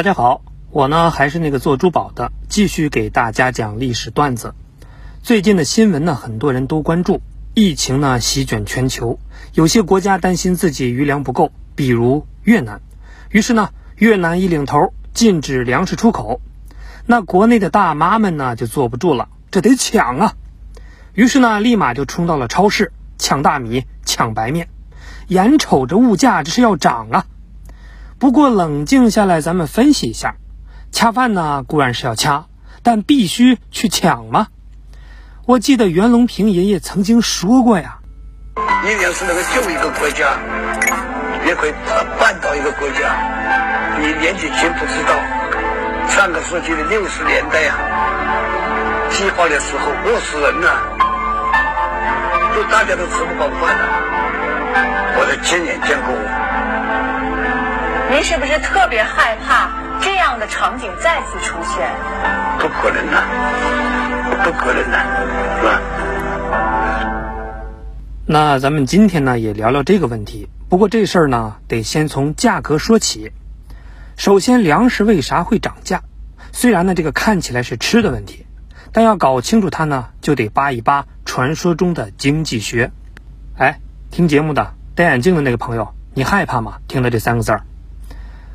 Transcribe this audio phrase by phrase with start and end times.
[0.00, 0.40] 大家好，
[0.70, 4.54] 我呢还是那个做珠宝的，继续给大家讲历史段子。
[5.22, 7.20] 最近的新闻呢，很多人都关注，
[7.52, 9.18] 疫情呢席卷全球，
[9.52, 12.80] 有些国家担心自己余粮不够，比如越南，
[13.28, 16.40] 于是呢，越南一领头禁止粮食出口，
[17.04, 20.34] 那国内的大妈们呢就坐不住了，这得抢啊，
[21.12, 24.70] 于是呢，立马就冲到了超市抢大米、抢白面，
[25.28, 27.26] 眼瞅着物价这是要涨啊。
[28.20, 30.34] 不过冷静下来，咱们分析一下，
[30.92, 32.44] 恰饭呢固然是要恰，
[32.82, 34.48] 但必须去抢吗？
[35.46, 38.00] 我记得袁隆平爷爷曾经说过呀
[38.84, 40.36] ：“你要是能够救一个国家，
[41.46, 41.72] 也可以
[42.20, 43.16] 办到一个国家。
[43.98, 45.16] 你年纪轻不知道，
[46.10, 47.74] 上个世纪的六十年代呀，
[49.10, 50.68] 饥荒的时候饿死人呐，
[52.54, 53.88] 就大家都吃不饱饭了。
[55.16, 56.12] 我在亲眼见过。”
[58.20, 59.70] 您是不是特别害怕
[60.02, 61.90] 这样的场景再次出现？
[62.58, 63.16] 不可能的，
[64.44, 64.98] 不可能的，
[65.56, 65.80] 是吧？
[68.26, 70.50] 那咱们今天呢也聊聊这个问题。
[70.68, 73.32] 不过这事儿呢得先从价格说起。
[74.18, 76.02] 首先，粮食为啥会涨价？
[76.52, 78.44] 虽然呢这个看起来是吃的问题，
[78.92, 82.92] 但要搞清楚它呢，就得扒一扒传说中的经济学。
[83.56, 86.80] 哎，听节目的戴眼镜的那个朋友，你害怕吗？
[86.86, 87.62] 听了这三个字儿。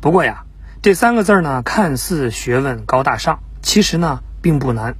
[0.00, 0.44] 不过呀，
[0.80, 4.96] 这三个字呢，看似学问高大上，其实呢并不难。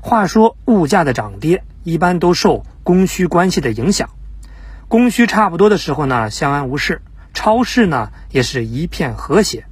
[0.00, 4.10] 话说，物价的涨跌一般都受供需关系的影响。
[4.88, 7.00] 供需差不多的时候呢，相安无事，
[7.32, 9.66] 超市呢也是一片和谐。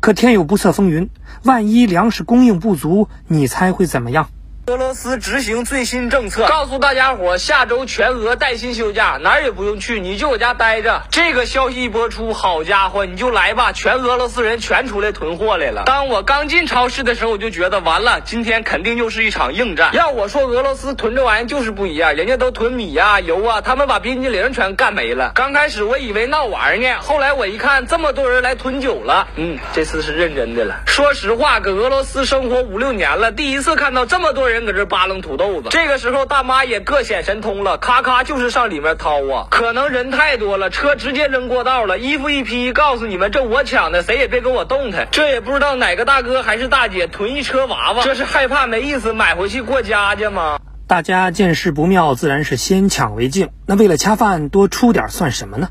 [0.00, 1.08] 可天有不测风云，
[1.44, 4.30] 万一粮食供应不足，你猜会怎么样？
[4.68, 11.02] 俄罗斯执行最新政策，告诉大家伙，下周全俄带薪休假，哪儿也不用去，你就搁家待着。
[11.10, 15.82] 这个消息一播出，好家伙，你就来吧，全俄罗斯人全出来囤货来了。
[15.84, 19.90] 当我刚进超市的时候，我就觉得完了，今天肯定又是一场硬战。
[19.94, 25.32] 要我说，俄罗斯囤这玩意就是不一样，人家都囤米呀、油啊，他们把冰激凌全干没了。
[25.34, 30.82] 刚开始我以为闹玩呢，后来我一看，这么多人来囤酒了，嗯，这次是认真的了。
[30.86, 34.51] 说实话，搁俄罗斯生活五六年了，第一次看到这么多人。
[34.52, 39.48] 人搁这扒楞土豆子，这个时候大妈也各显神通了，咔咔就是上里面掏啊。
[39.50, 45.08] 可能人太多了，车直接扔过道了，衣服一披，告诉你们这我抢的，谁也别跟我动弹。
[45.10, 50.60] 这也不知道哪个大哥还是大姐囤一车娃娃，这是害怕没意思买回去过家家吗？
[50.86, 53.50] 大家见势不妙，自然是先抢为敬。
[53.66, 55.70] 那为了恰饭，多出点算什么呢？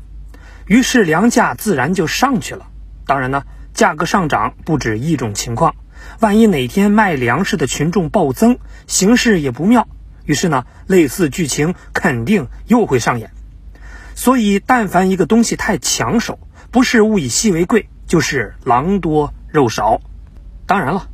[0.66, 2.66] 于是粮价自然就上去了。
[3.06, 3.42] 当然呢，
[3.74, 5.74] 价格上涨不止一种情况。
[6.20, 9.88] 万一哪天卖粮食的群众暴增，形势也不妙。
[10.24, 13.32] 于是呢，类似剧情肯定又会上演。
[14.14, 16.38] 所以，但凡一个东西太抢手，
[16.70, 20.00] 不是物以稀为贵，就是狼多肉少。
[20.66, 21.08] 当然了，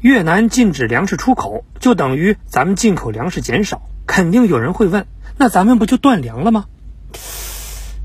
[0.00, 3.82] 越南禁止粮食出口，就等于咱们进口粮食减少。
[4.06, 5.06] 肯定有人会问，
[5.38, 6.66] 那咱们不就断粮了吗？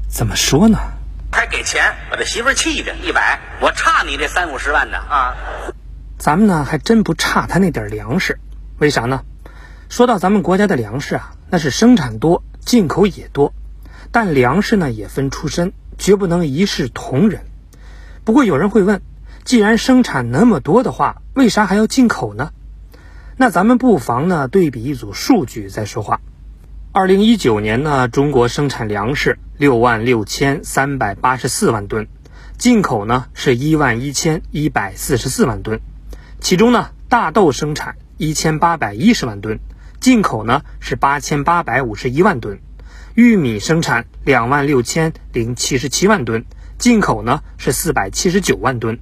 [0.08, 0.80] 怎么说呢？
[1.32, 5.36] 还给钱，把这媳妇气的，一百，我差你这三五十万的啊！
[6.18, 8.40] 咱们呢还真不差他那点粮食，
[8.80, 9.22] 为啥呢？
[9.88, 13.54] 说到咱们国家的粮食啊，那是生产多，进口也多，
[14.12, 17.42] 但粮食呢也分出身，绝不能一视同仁。
[18.26, 19.02] 不过有人会问，
[19.46, 22.52] 既然生产那么多的话，为啥还要进口呢？
[23.38, 26.20] 那咱们不妨呢对比一组数据再说话。
[26.92, 32.08] 二零一九年呢，中国生产粮食六万六千三百八十四万吨，
[32.58, 35.80] 进口呢是一万一千一百四十四万吨。
[36.48, 39.60] 其中呢，大豆生产一千八百一十万吨，
[40.00, 42.60] 进口呢是八千八百五十一万吨；
[43.16, 46.46] 玉米生产两万六千零七十七万吨，
[46.78, 48.96] 进口呢是四百七十九万吨；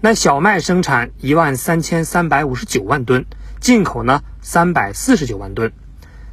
[0.00, 3.24] 那小麦生产一万三千三百五十九万吨，
[3.60, 5.70] 进口呢三百四十九万吨；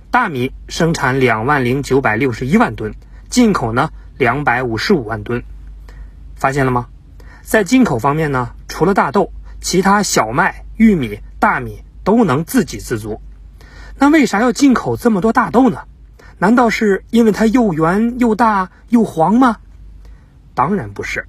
[0.09, 2.95] 大米生产两万零九百六十一万吨，
[3.29, 5.43] 进口呢两百五十五万吨。
[6.33, 6.87] 发现了吗？
[7.43, 9.31] 在进口方面呢，除了大豆。
[9.62, 13.21] 其他小麦、玉米、大米都能自给自足，
[13.98, 15.83] 那为啥要进口这么多大豆呢？
[16.39, 19.57] 难道是因为它又圆又大又黄吗？
[20.54, 21.27] 当然不是。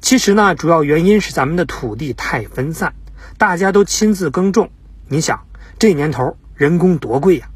[0.00, 2.94] 其实呢，主要原因是咱们的土地太分散，
[3.38, 4.70] 大家都亲自耕种。
[5.06, 5.46] 你想，
[5.78, 7.46] 这年头人工多贵呀？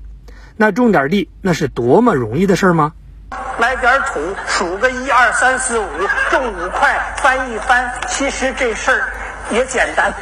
[0.57, 2.93] 那种点地，那是多么容易的事儿吗？
[3.59, 5.89] 买点土，数个一二三四五，
[6.31, 7.93] 种五块，翻一翻。
[8.09, 9.13] 其实这事儿。
[9.53, 10.13] 也简单，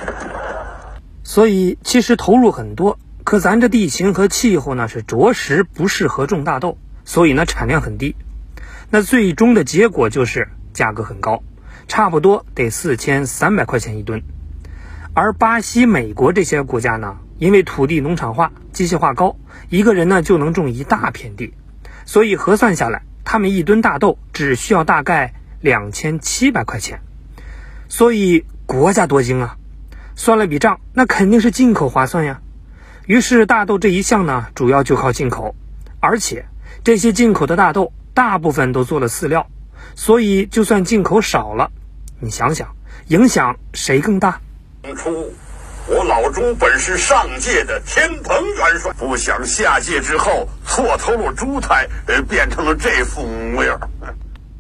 [1.23, 8.17] 所以其实投入很多，可咱这地形和气候呢是着实不适合种大豆，所以呢产量很低。
[8.91, 11.43] 那最终的结果就是价格很高，
[11.88, 14.23] 差不多得四千三百块钱一吨。
[15.15, 19.37] 而巴西、美国这些国家呢，因为土地农场化、机械化高，
[19.71, 21.55] 一个人呢就能种一大片地，
[22.05, 27.00] 所以核算下来，他们一吨大豆只需要大概两千七百块钱。
[27.88, 29.56] 所以国家多精啊，
[30.16, 32.40] 算了笔账，那肯定是进口划算呀。
[33.06, 35.55] 于是大豆这一项呢，主要就靠进口，
[36.00, 36.46] 而且
[36.82, 39.46] 这些进口的大豆大部分都做了饲料，
[39.94, 41.70] 所以就算进口少了，
[42.20, 42.75] 你想想，
[43.08, 44.40] 影响谁更大？
[44.82, 45.32] 当初
[45.87, 53.78] 我老钟本是上界的天蓬元帅，不想下界之后错投了猪胎，呃，变成了这副模样。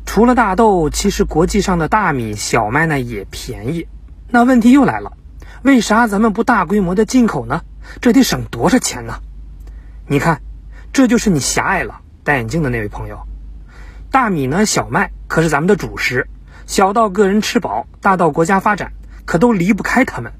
[0.04, 3.88] 除了大豆，其实国际上的大米、小麦呢也便宜。
[4.34, 5.12] 那问题又来了，
[5.62, 7.62] 为啥咱们不大规模的进口呢？
[8.00, 9.20] 这得省多少钱呢？
[10.08, 10.42] 你看，
[10.92, 12.00] 这就是你狭隘了。
[12.24, 13.28] 戴眼镜的那位朋友，
[14.10, 16.26] 大米呢、小麦可是咱们的主食，
[16.66, 18.92] 小到个人吃饱，大到国家发展。
[19.24, 20.32] 可都离不开他们。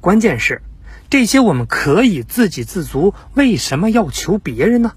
[0.00, 0.62] 关键是，
[1.10, 4.92] 这些我们可以自给自足，为什么要求别人呢？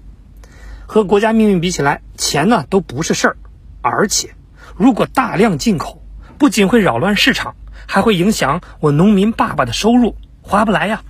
[0.86, 3.36] 和国家命运比起来，钱呢都不是事儿。
[3.82, 4.30] 而且，
[4.74, 6.02] 如果大量进口，
[6.38, 7.56] 不仅会扰乱市场，
[7.86, 11.02] 还会影响我农民爸爸的收入，划不来呀。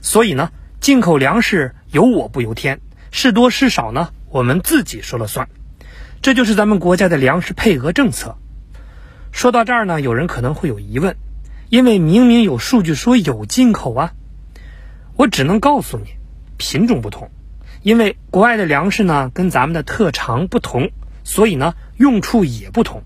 [0.00, 0.50] 所以呢，
[0.80, 2.80] 进口粮食由我不由天，
[3.10, 5.48] 是多是少呢，我们自己说了算。
[6.22, 8.36] 这就是咱们国家的粮食配额政策。
[9.32, 11.16] 说到这儿呢，有人可能会有疑问。
[11.68, 14.12] 因为明明有数据说有进口啊，
[15.16, 16.06] 我只能告诉你，
[16.56, 17.30] 品种不同。
[17.82, 20.90] 因为国外的粮食呢跟咱们的特长不同，
[21.24, 23.02] 所以呢用处也不同。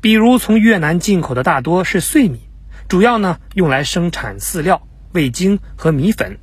[0.00, 2.40] 比如从越南进口的大多是碎米，
[2.88, 6.38] 主要呢用来生产饲料、味精和米粉；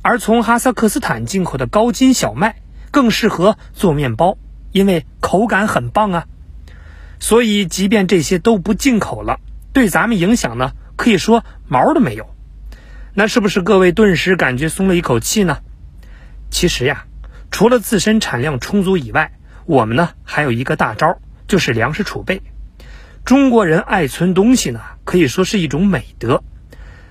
[0.00, 2.56] 而从哈萨克斯坦进口的高筋小麦
[2.90, 4.38] 更适合做面包，
[4.72, 6.24] 因为口感很棒啊。
[7.20, 9.38] 所以即便这些都不进口了，
[9.74, 10.72] 对咱们影响呢？
[10.96, 12.34] 可以说毛都没有，
[13.12, 15.58] 那是不是各位顿时感觉松了一口气呢？
[16.50, 17.04] 其实呀，
[17.50, 19.32] 除了自身产量充足以外，
[19.66, 22.40] 我们呢还有一个大招，就是粮食储备。
[23.24, 26.42] 中国人爱存东西呢，可以说是一种美德。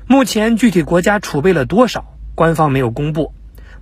[0.07, 3.33] 目前具体国家储备了多少，官方没有公布。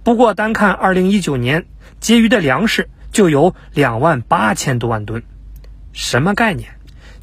[0.04, 1.66] 不过单看二零一九年
[2.00, 5.24] 结余的粮食就有两万八千多万吨，
[5.94, 6.72] 什么概念？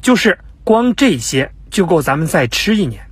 [0.01, 1.51] 就是光这些。
[1.71, 3.05] 就够咱们再吃一年，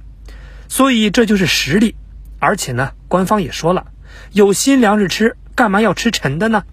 [0.67, 1.95] 所以这就是实力。
[2.39, 3.91] 而且呢，官方也说了，
[4.31, 6.63] 有新粮食吃，干嘛要吃陈的呢？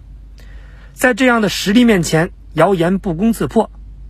[0.93, 3.69] 在这样的实力面前，谣言不攻自破。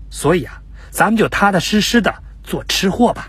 [0.10, 0.62] 所以啊，
[0.96, 3.28] 咱们就踏踏实实的做吃货吧。